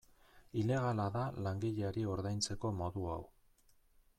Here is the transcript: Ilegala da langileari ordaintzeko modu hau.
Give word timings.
Ilegala 0.61 1.05
da 1.17 1.25
langileari 1.47 2.07
ordaintzeko 2.15 2.73
modu 2.81 3.07
hau. 3.17 3.21